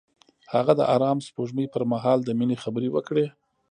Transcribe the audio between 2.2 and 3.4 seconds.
د مینې خبرې وکړې.